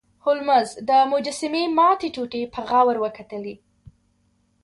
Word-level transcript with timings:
هولمز 0.25 0.69
د 0.89 0.91
مجسمې 1.11 1.63
ماتې 1.77 2.09
ټوټې 2.15 2.43
په 2.53 2.59
غور 2.69 2.95
وکتلې. 3.03 3.55